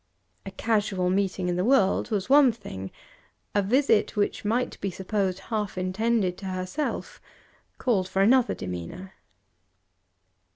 A 0.47 0.49
casual 0.49 1.11
meeting 1.11 1.47
in 1.47 1.57
the 1.57 1.63
world 1.63 2.09
was 2.09 2.27
one 2.27 2.51
thing; 2.51 2.89
a 3.53 3.61
visit 3.61 4.15
which 4.15 4.43
might 4.43 4.81
be 4.81 4.89
supposed 4.89 5.37
half 5.53 5.77
intended 5.77 6.39
to 6.39 6.47
herself 6.47 7.21
called 7.77 8.07
for 8.09 8.23
another 8.23 8.55
demeanour. 8.55 9.13